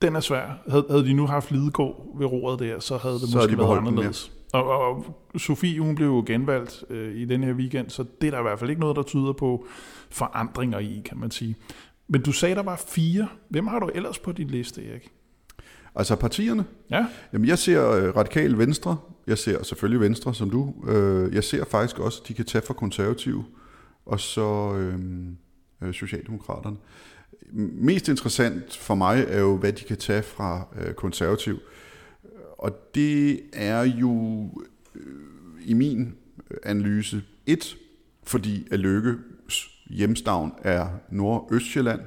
[0.03, 0.63] Den er svær.
[0.69, 3.59] Havde, havde de nu haft Lidegaard ved roret der, så havde det så måske de
[3.59, 4.33] været anderledes.
[4.53, 8.27] Og, og, og Sofie, hun blev jo genvalgt øh, i den her weekend, så det
[8.27, 9.67] er der i hvert fald ikke noget, der tyder på
[10.11, 11.57] forandringer i, kan man sige.
[12.09, 13.29] Men du sagde, der var fire.
[13.49, 15.13] Hvem har du ellers på din liste, Erik?
[15.95, 16.65] Altså partierne?
[16.91, 17.07] Ja.
[17.33, 18.97] Jamen, jeg ser øh, radikal venstre.
[19.27, 20.75] Jeg ser selvfølgelig venstre, som du.
[20.89, 23.45] Øh, jeg ser faktisk også, at de kan tage for konservative
[24.07, 25.37] og så øhm,
[25.83, 26.77] øh, Socialdemokraterne.
[27.53, 31.59] Mest interessant for mig er jo, hvad de kan tage fra øh, konservativ.
[32.59, 34.49] Og det er jo
[34.95, 35.03] øh,
[35.61, 36.15] i min
[36.63, 37.77] analyse et,
[38.23, 39.15] fordi at Lykke
[39.91, 42.01] hjemstavn er Nordøstjylland,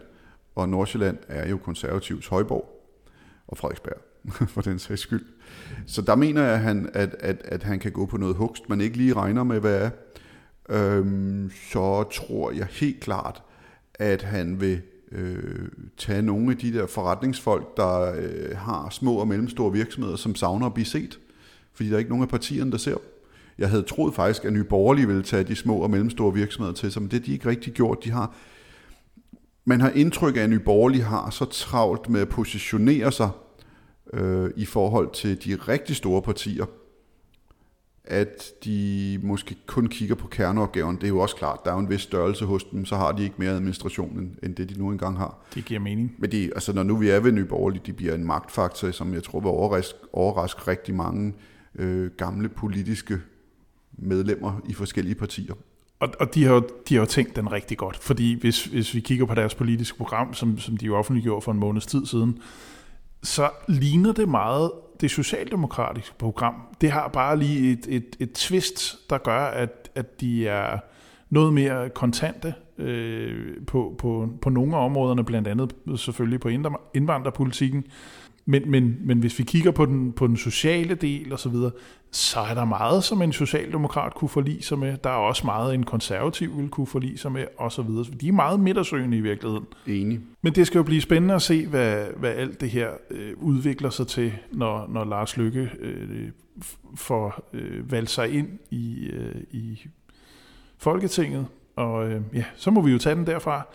[0.55, 2.91] og Nordsjælland er jo konservativs højborg,
[3.47, 3.97] og Frederiksberg
[4.53, 5.25] for den sags skyld.
[5.85, 8.69] Så der mener jeg, at han, at, at, at han kan gå på noget hugst,
[8.69, 9.89] man ikke lige regner med, hvad er
[10.69, 13.43] øhm, så tror jeg helt klart,
[13.93, 19.27] at han vil øh, tage nogle af de der forretningsfolk, der øh, har små og
[19.27, 21.19] mellemstore virksomheder, som savner at blive set.
[21.73, 22.97] Fordi der er ikke nogen af partierne, der ser
[23.57, 26.91] Jeg havde troet faktisk, at Nye Borgerlige ville tage de små og mellemstore virksomheder til
[26.91, 28.03] sig, men det har de ikke rigtig gjort.
[28.03, 28.35] De har,
[29.65, 33.29] man har indtryk af, at Nye Borgerlige har så travlt med at positionere sig
[34.13, 36.65] øh, i forhold til de rigtig store partier,
[38.03, 40.95] at de måske kun kigger på kerneopgaven.
[40.95, 43.11] Det er jo også klart, der er jo en vis størrelse hos dem, så har
[43.11, 45.37] de ikke mere administration, end det de nu engang har.
[45.55, 46.15] Det giver mening.
[46.17, 49.13] Men de, altså, når nu vi er ved Nye Borgerlige, de bliver en magtfaktor, som
[49.13, 51.33] jeg tror vil overraske, overraske rigtig mange
[51.75, 53.17] øh, gamle politiske
[53.91, 55.53] medlemmer i forskellige partier.
[55.99, 58.95] Og, og de, har jo, de har jo tænkt den rigtig godt, fordi hvis, hvis
[58.95, 62.05] vi kigger på deres politiske program, som, som de jo offentliggjorde for en måneds tid
[62.05, 62.39] siden,
[63.23, 66.55] så ligner det meget det socialdemokratiske program.
[66.81, 70.77] Det har bare lige et, et, et twist, der gør, at, at de er
[71.29, 76.49] noget mere kontante øh, på, på, på nogle af områderne, blandt andet selvfølgelig på
[76.93, 77.83] indvandrerpolitikken.
[78.49, 81.71] Men, men, men hvis vi kigger på den, på den sociale del og så videre,
[82.11, 84.97] så er der meget, som en socialdemokrat kunne forlige sig med.
[85.03, 88.05] Der er også meget, en konservativ vil kunne forlige sig med, og så videre.
[88.21, 89.65] De er meget midtersøgende i virkeligheden.
[89.87, 90.19] Enig.
[90.41, 93.89] Men det skal jo blive spændende at se, hvad, hvad alt det her øh, udvikler
[93.89, 96.27] sig til, når, når Lars Lykke øh,
[96.95, 99.79] får øh, valgt sig ind i, øh, i
[100.77, 103.67] Folketinget, og øh, ja, så må vi jo tage den derfra.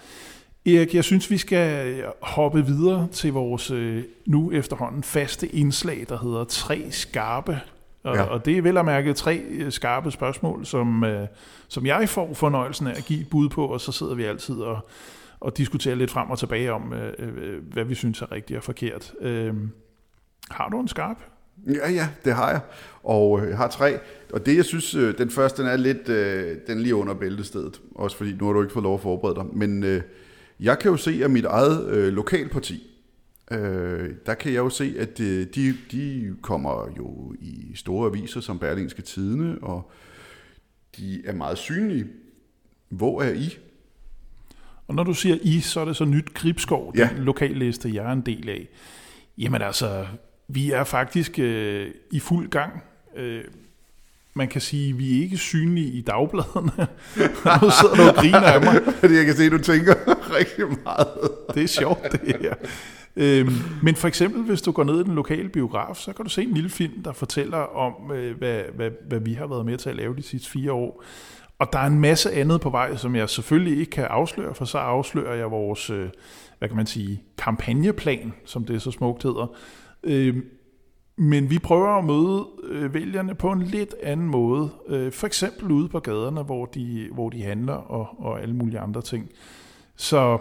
[0.67, 6.19] Erik, jeg synes, vi skal hoppe videre til vores øh, nu efterhånden faste indslag, der
[6.19, 7.61] hedder Tre Skarpe.
[8.03, 8.23] Og, ja.
[8.23, 11.27] og det er vel at mærke tre øh, skarpe spørgsmål, som, øh,
[11.69, 14.55] som jeg får fornøjelsen af at give et bud på, og så sidder vi altid
[14.55, 14.89] og,
[15.41, 16.95] og diskuterer lidt frem og tilbage om,
[17.73, 19.13] hvad vi synes er rigtigt og forkert.
[19.21, 19.55] Øh,
[20.51, 21.17] har du en skarp?
[21.67, 22.61] Ja, ja, det har jeg.
[23.03, 23.99] Og jeg har tre.
[24.33, 26.07] Og det, jeg synes, den første, den er lidt,
[26.67, 27.81] den er lige under bæltestedet.
[27.95, 29.45] Også fordi, nu har du ikke fået lov at forberede dig.
[29.53, 30.03] Men
[30.61, 32.91] jeg kan jo se, at mit eget øh, lokalparti,
[33.51, 38.41] øh, der kan jeg jo se, at de, de, de kommer jo i store aviser
[38.41, 39.91] som Berlingske Tidene, og
[40.97, 42.07] de er meget synlige.
[42.89, 43.59] Hvor er I?
[44.87, 47.09] Og når du siger I, så er det så nyt Gribskov, ja.
[47.17, 48.69] den lokalliste, jeg er en del af.
[49.39, 50.07] Jamen altså,
[50.49, 52.83] vi er faktisk øh, i fuld gang.
[53.17, 53.45] Øh,
[54.35, 56.73] man kan sige, at vi er ikke synlige i dagbladene.
[57.63, 58.83] nu sidder du og griner af mig.
[59.01, 59.95] Fordi jeg kan se, at du tænker
[60.39, 61.09] rigtig meget.
[61.55, 62.55] det er sjovt, det her.
[63.17, 66.31] Øhm, men for eksempel, hvis du går ned i den lokale biograf, så kan du
[66.31, 69.79] se en lille film, der fortæller om, øh, hvad, hvad, hvad vi har været med
[69.79, 71.05] til at lave de sidste fire år.
[71.59, 74.65] Og der er en masse andet på vej, som jeg selvfølgelig ikke kan afsløre, for
[74.65, 76.09] så afslører jeg vores, øh,
[76.59, 79.57] hvad kan man sige, kampagneplan, som det så smukt hedder.
[80.05, 80.37] Øh,
[81.17, 84.71] men vi prøver at møde øh, vælgerne på en lidt anden måde.
[84.89, 88.81] Øh, for eksempel ude på gaderne, hvor de, hvor de handler og, og alle mulige
[88.81, 89.31] andre ting.
[89.97, 90.39] Så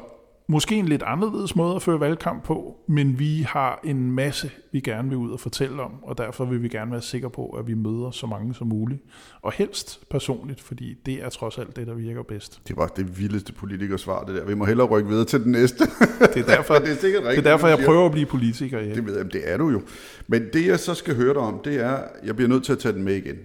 [0.54, 4.80] måske en lidt anderledes måde at føre valgkamp på, men vi har en masse, vi
[4.80, 7.68] gerne vil ud og fortælle om, og derfor vil vi gerne være sikre på, at
[7.68, 9.02] vi møder så mange som muligt.
[9.42, 12.62] Og helst personligt, fordi det er trods alt det, der virker bedst.
[12.68, 14.46] Det var det vildeste politikersvar, det der.
[14.46, 15.84] Vi må hellere rykke videre til den næste.
[16.20, 18.80] Det er derfor, det er sikkert rigtigt, det er derfor jeg prøver at blive politiker.
[18.80, 18.96] Ja.
[18.96, 19.82] Det ved jeg, det er du jo.
[20.28, 22.80] Men det, jeg så skal høre dig om, det er, jeg bliver nødt til at
[22.80, 23.38] tage den med igen.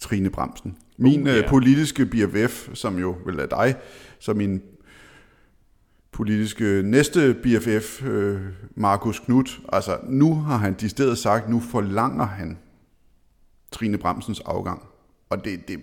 [0.00, 0.76] Trine Bremsen.
[0.98, 1.48] Min uh, ja.
[1.48, 3.74] politiske BFF, som jo vil er dig,
[4.18, 4.62] som min
[6.12, 8.40] politiske næste BFF, øh,
[8.74, 12.58] Markus Knudt, altså nu har han de steder sagt, nu forlanger han
[13.72, 14.82] Trine Bremsens afgang.
[15.30, 15.80] Og det, det,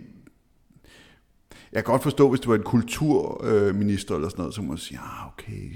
[1.71, 4.67] jeg kan godt forstå, hvis du er en kulturminister øh, eller sådan noget, så må
[4.67, 5.71] man sige, ja, okay,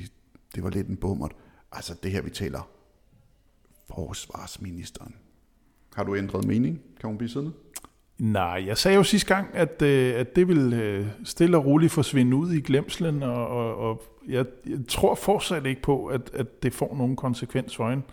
[0.55, 1.31] det var lidt en bummert.
[1.71, 2.69] Altså det her, vi taler
[3.95, 5.15] forsvarsministeren.
[5.95, 6.81] Har du ændret mening?
[6.99, 7.53] Kan hun blive siddende?
[8.17, 11.91] Nej, jeg sagde jo sidste gang, at, øh, at det ville øh, stille og roligt
[11.91, 16.63] forsvinde ud i glemslen, og, og, og jeg, jeg tror fortsat ikke på, at, at
[16.63, 18.03] det får nogen konsekvens for hende.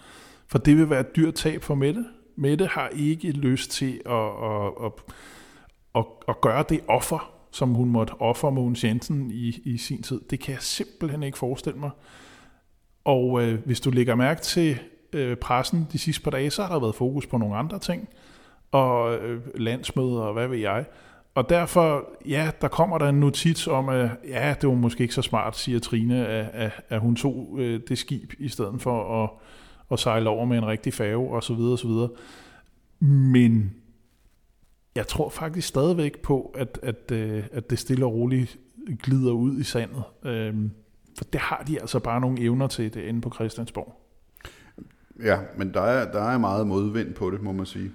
[0.46, 2.04] For det vil være et dyrt tab for Mette.
[2.36, 4.92] Mette har ikke lyst til at, at, at,
[5.94, 10.20] at, at gøre det offer, som hun måtte ofre Mogens Jensen i, i sin tid.
[10.30, 11.90] Det kan jeg simpelthen ikke forestille mig.
[13.04, 14.78] Og øh, hvis du lægger mærke til
[15.12, 18.08] øh, pressen de sidste par dage, så har der været fokus på nogle andre ting
[18.70, 20.84] og øh, landsmøder og hvad ved jeg.
[21.38, 25.14] Og derfor, ja, der kommer der en notits om, at ja, det var måske ikke
[25.14, 29.24] så smart, siger Trine, at, at, at hun tog øh, det skib i stedet for
[29.24, 29.30] at,
[29.92, 32.08] at sejle over med en rigtig færge og så videre og så videre.
[33.00, 33.74] Men
[34.94, 38.58] jeg tror faktisk stadigvæk på, at, at, øh, at det stille og roligt
[39.02, 40.02] glider ud i sandet.
[40.24, 40.70] Øhm,
[41.18, 44.00] for det har de altså bare nogle evner til det inde på Christiansborg.
[45.22, 47.90] Ja, men der er, der er meget modvind på det, må man sige.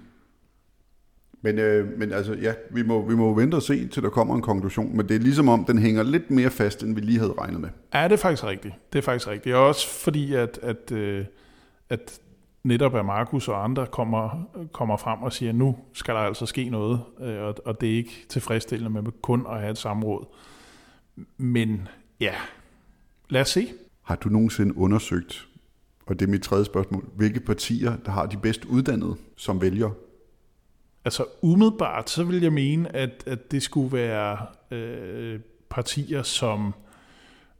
[1.44, 4.34] Men, øh, men altså, ja, vi må, vi må vente og se, til der kommer
[4.34, 4.96] en konklusion.
[4.96, 7.60] Men det er ligesom om, den hænger lidt mere fast, end vi lige havde regnet
[7.60, 7.68] med.
[7.94, 8.74] Ja, det er faktisk rigtigt.
[8.92, 9.54] Det er faktisk rigtigt.
[9.54, 11.24] Og også fordi, at, at, øh,
[11.88, 12.20] at
[12.62, 16.46] netop at Markus og andre kommer, kommer frem og siger, at nu skal der altså
[16.46, 20.26] ske noget, øh, og, og det er ikke tilfredsstillende med kun at have et samråd.
[21.36, 21.88] Men
[22.20, 22.34] ja,
[23.28, 23.68] lad os se.
[24.02, 25.48] Har du nogensinde undersøgt,
[26.06, 29.90] og det er mit tredje spørgsmål, hvilke partier, der har de bedst uddannede som vælger?
[31.04, 34.38] Altså umiddelbart, så vil jeg mene, at, at det skulle være
[34.70, 35.40] øh,
[35.70, 36.74] partier, som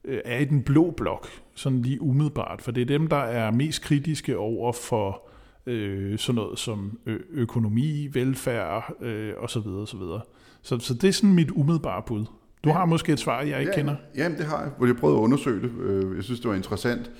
[0.04, 3.50] øh, er i den blå blok, sådan lige umiddelbart, for det er dem, der er
[3.50, 5.28] mest kritiske over for
[5.66, 6.98] øh, sådan noget som
[7.30, 9.66] økonomi, velfærd øh, osv.
[9.66, 10.00] osv.
[10.62, 12.24] Så, så det er sådan mit umiddelbare bud.
[12.64, 13.96] Du har måske et svar, jeg ikke ja, kender.
[14.16, 15.70] Jamen, det har jeg, hvor jeg prøvede at undersøge det.
[15.80, 17.10] Øh, jeg synes, det var interessant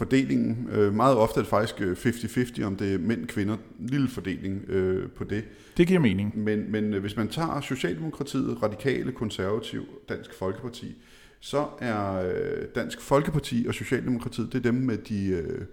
[0.00, 0.68] fordelingen.
[0.72, 3.56] Øh, meget ofte er det faktisk 50-50, øh, om det er mænd kvinder.
[3.78, 5.44] Lille fordeling øh, på det.
[5.76, 6.38] Det giver mening.
[6.38, 10.96] Men, men øh, hvis man tager Socialdemokratiet, Radikale, Konservativ, Dansk Folkeparti,
[11.40, 15.64] så er øh, Dansk Folkeparti og Socialdemokratiet, det er dem med de øh,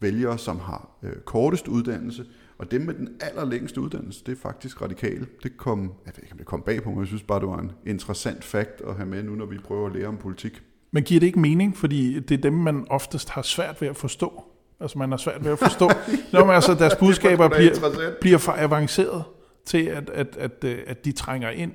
[0.00, 2.24] vælgere, som har øh, kortest uddannelse,
[2.58, 5.26] og dem med den allerlængste uddannelse, det er faktisk radikale.
[5.42, 7.48] Det kom, jeg ved ikke, om det kom bag på mig, jeg synes bare, det
[7.48, 10.62] var en interessant fakt at have med nu, når vi prøver at lære om politik.
[10.90, 13.96] Men giver det ikke mening, fordi det er dem, man oftest har svært ved at
[13.96, 14.44] forstå?
[14.80, 15.90] Altså man har svært ved at forstå,
[16.32, 19.24] når man altså deres budskaber bliver, bliver for avanceret
[19.64, 21.72] til, at, at, at, at de trænger ind.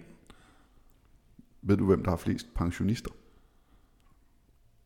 [1.62, 3.12] Ved du, hvem der har flest pensionister?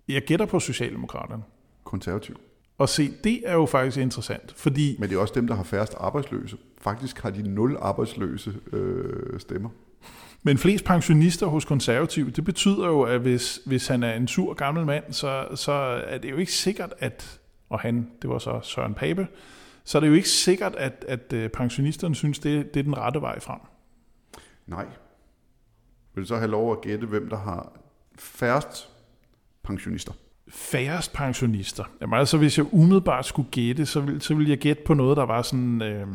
[0.08, 1.44] Jeg gætter på Socialdemokraterne.
[1.84, 2.40] Konservativ.
[2.78, 4.96] Og se, det er jo faktisk interessant, fordi...
[5.00, 6.58] Men det er også dem, der har færrest arbejdsløse.
[6.82, 9.70] Faktisk har de nul arbejdsløse øh, stemmer.
[10.44, 14.54] Men flest pensionister hos konservativ, det betyder jo, at hvis, hvis han er en sur
[14.54, 15.72] gammel mand, så, så
[16.08, 19.28] er det jo ikke sikkert, at, og han, det var så Søren Pape,
[19.84, 22.98] så er det jo ikke sikkert, at, at øh, pensionisterne synes, det, det er den
[22.98, 23.60] rette vej frem.
[24.68, 24.86] Nej.
[26.16, 27.72] Vil du så have lov at gætte, hvem der har
[28.20, 28.90] færrest
[29.64, 30.14] pensionister?
[30.50, 31.84] Færrest pensionister.
[32.02, 35.18] Jamen altså, hvis jeg umiddelbart skulle gætte, så vil, så vil jeg gætte på noget,
[35.18, 36.08] der var sådan, øh,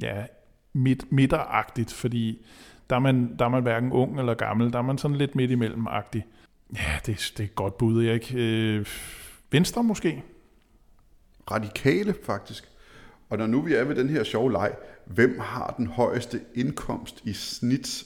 [0.00, 0.24] ja,
[0.72, 2.46] midt, midteragtigt, fordi
[2.90, 5.34] der er, man, der er man hverken ung eller gammel, der er man sådan lidt
[5.34, 6.26] midt imellem-agtig.
[6.74, 8.34] Ja, det, det er et godt bud, ikke?
[8.36, 8.86] Øh,
[9.50, 10.22] Venstre måske?
[11.50, 12.68] Radikale, faktisk.
[13.28, 14.72] Og når nu vi er ved den her sjove leg,
[15.06, 18.04] hvem har den højeste indkomst i snit?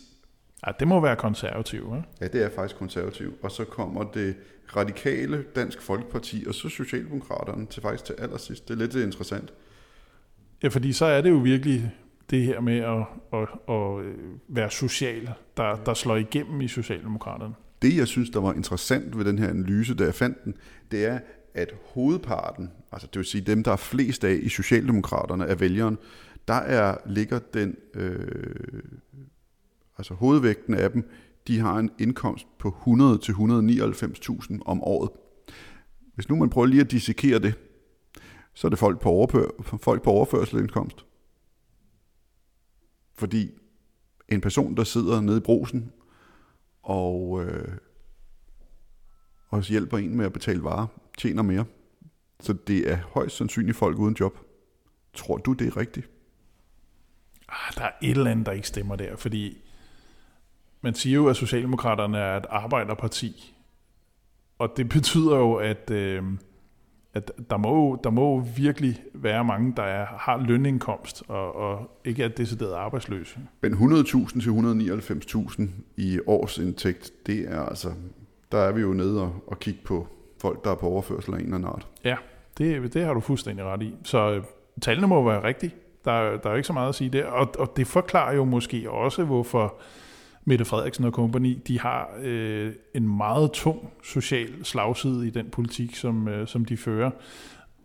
[0.67, 2.09] Ja, det må være konservativ, ikke?
[2.21, 3.35] Ja, det er faktisk konservativ.
[3.43, 4.37] Og så kommer det
[4.77, 8.69] radikale, Dansk Folkeparti og så Socialdemokraterne til faktisk til allersidst.
[8.69, 9.53] Det er lidt interessant.
[10.63, 11.93] Ja, fordi så er det jo virkelig
[12.31, 14.05] det her med at, at, at
[14.49, 17.55] være social, der, der slår igennem i Socialdemokraterne.
[17.83, 20.55] Det, jeg synes, der var interessant ved den her analyse, da jeg fandt den,
[20.91, 21.19] det er,
[21.55, 25.99] at hovedparten, altså det vil sige dem, der er flest af i Socialdemokraterne af vælgeren,
[26.49, 28.83] der er, ligger den, øh,
[29.99, 31.11] altså hovedvægten af dem,
[31.47, 35.11] de har en indkomst på 100 til 199.000 om året.
[36.15, 37.55] Hvis nu man prøver lige at dissekere det,
[38.55, 39.47] så er det folk på, overfør,
[39.83, 41.05] folk på overførselindkomst.
[43.21, 43.51] Fordi
[44.29, 45.93] en person, der sidder nede i brosen
[46.83, 47.77] og, øh,
[49.49, 50.87] og hjælper en med at betale varer,
[51.19, 51.65] tjener mere.
[52.41, 54.39] Så det er højst sandsynligt folk uden job.
[55.15, 56.11] Tror du, det er rigtigt?
[57.49, 59.59] Ah, der er et eller andet, der ikke stemmer der, fordi
[60.81, 63.55] man siger jo, at Socialdemokraterne er et arbejderparti.
[64.59, 66.25] Og det betyder jo, at, øh,
[67.15, 72.25] at der, må, der må virkelig være mange, der er, har lønindkomst og, og ikke
[72.25, 73.39] er decideret arbejdsløse.
[73.61, 75.63] Men 100.000 til 199.000
[75.97, 77.93] i årsindtægt, det er altså,
[78.53, 80.07] der er vi jo nede og, og kigge på
[80.41, 81.87] folk, der er på overførsel af en eller anden art.
[82.05, 82.17] Ja,
[82.59, 83.95] det, det har du fuldstændig ret i.
[84.05, 84.43] Så øh,
[84.81, 85.75] tallene må være rigtige.
[86.05, 87.27] Der, der er jo ikke så meget at sige der.
[87.27, 89.75] Og, og det forklarer jo måske også, hvorfor
[90.45, 95.97] Mette Frederiksen og company, de har øh, en meget tung social slagside i den politik,
[95.97, 97.11] som, øh, som de fører.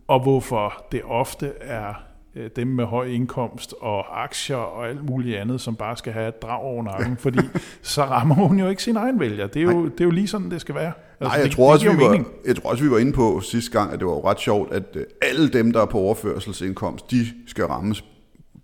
[0.08, 1.94] Og hvorfor det ofte er
[2.36, 6.28] øh, dem med høj indkomst og aktier og alt muligt andet, som bare skal have
[6.28, 7.38] et drag over nakken, fordi
[7.82, 9.46] så rammer hun jo ikke sin egen vælger.
[9.46, 10.92] Det er jo, det er jo lige sådan, det skal være.
[11.20, 12.28] Altså, Nej, jeg, det, tror også, vi var, mening.
[12.46, 14.72] jeg tror også, vi var inde på sidste gang, at det var jo ret sjovt,
[14.72, 18.04] at øh, alle dem, der er på overførselsindkomst, de skal rammes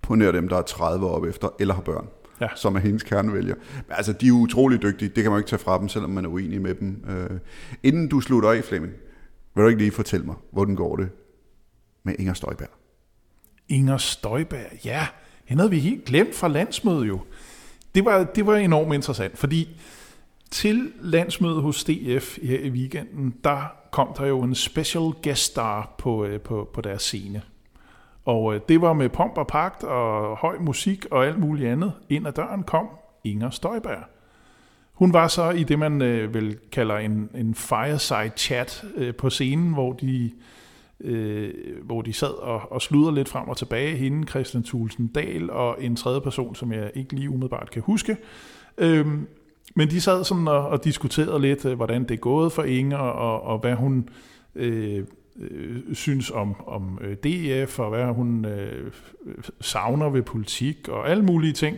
[0.03, 2.07] på nær dem, der er 30 op efter, eller har børn,
[2.43, 2.49] Ja.
[2.57, 3.55] som er hendes kernevælger.
[3.75, 5.09] Men altså, de er utrolig dygtige.
[5.09, 7.05] Det kan man jo ikke tage fra dem, selvom man er uenig med dem.
[7.09, 7.39] Øh,
[7.83, 8.93] inden du slutter af, Flemming,
[9.55, 11.09] vil du ikke lige fortælle mig, hvordan går det
[12.03, 12.69] med Inger Støjberg?
[13.69, 15.07] Inger Støjberg, ja,
[15.45, 17.21] hende havde vi helt glemt fra landsmødet jo.
[17.95, 19.69] Det var, det var enormt interessant, fordi
[20.51, 25.95] til landsmødet hos DF her i weekenden, der kom der jo en special guest star
[25.99, 27.43] på, øh, på, på deres scene.
[28.25, 31.93] Og øh, det var med pomp og pagt og høj musik og alt muligt andet.
[32.09, 32.89] Ind ad døren kom
[33.25, 34.05] Inger Støjberg.
[34.93, 39.31] Hun var så i det, man øh, vel kalder en, en fireside chat øh, på
[39.31, 40.31] scenen, hvor de,
[41.01, 43.97] øh, hvor de sad og, og sludrede lidt frem og tilbage.
[43.97, 48.17] Hende, Christian Thulsen Dahl og en tredje person, som jeg ikke lige umiddelbart kan huske.
[48.79, 49.29] Øhm,
[49.75, 52.99] men de sad sådan og, og diskuterede lidt, øh, hvordan det er gået for Inger,
[52.99, 54.09] og, og hvad hun
[54.55, 55.05] øh,
[55.41, 58.93] øh, synes om, om øh, DF, og hvad hun øh,
[59.61, 61.77] savner ved politik, og alle mulige ting.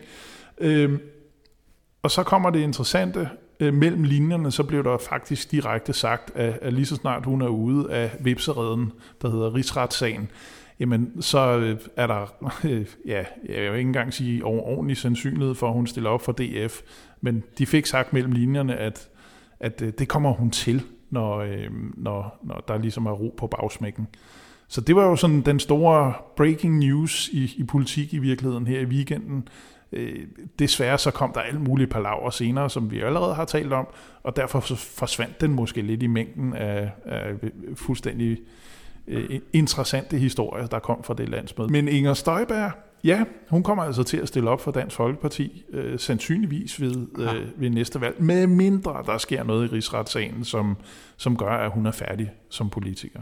[0.58, 0.98] Øh,
[2.02, 3.28] og så kommer det interessante,
[3.60, 7.42] øh, mellem linjerne, så blev der faktisk direkte sagt, at, at lige så snart hun
[7.42, 10.30] er ude af vipsereden, der hedder Rigsretssagen,
[10.80, 15.66] jamen så øh, er der, øh, ja, jeg vil ikke engang sige ordentlig sandsynlighed for,
[15.66, 16.80] at hun stiller op for DF,
[17.20, 19.08] men de fik sagt mellem linjerne, at,
[19.60, 20.82] at øh, det kommer hun til,
[21.14, 24.08] når, øh, når, når der ligesom er ro på bagsmækken.
[24.68, 28.80] Så det var jo sådan den store breaking news i, i politik i virkeligheden her
[28.80, 29.48] i weekenden.
[29.92, 30.26] Øh,
[30.58, 33.86] desværre så kom der alt muligt palaver senere, som vi allerede har talt om,
[34.22, 37.32] og derfor så forsvandt den måske lidt i mængden af, af
[37.74, 38.38] fuldstændig
[39.08, 41.72] øh, interessante historier, der kom fra det landsmøde.
[41.72, 42.72] Men Inger Støjberg,
[43.04, 47.60] ja, hun kommer altså til at stille op for Dansk Folkeparti, øh, sandsynligvis ved, øh,
[47.60, 50.76] ved næste valg, med mindre der sker noget i rigsretssagen, som,
[51.16, 53.20] som gør, at hun er færdig som politiker.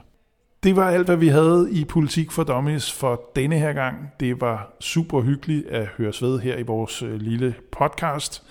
[0.63, 3.97] Det var alt, hvad vi havde i Politik for Dummies for denne her gang.
[4.21, 8.43] Det var super hyggeligt at høres ved her i vores øh, lille podcast.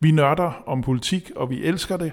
[0.00, 2.12] Vi nørder om politik, og vi elsker det.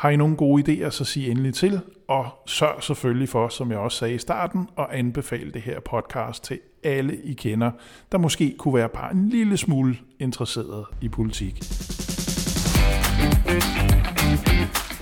[0.00, 3.78] Har I nogle gode idéer, så sig endelig til, og sørg selvfølgelig for, som jeg
[3.78, 7.70] også sagde i starten, at anbefale det her podcast til alle I kender,
[8.12, 11.62] der måske kunne være bare en lille smule interesseret i politik.
[14.30, 14.99] Thank you.